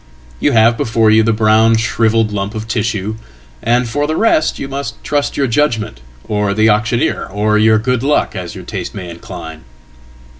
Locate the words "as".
8.35-8.55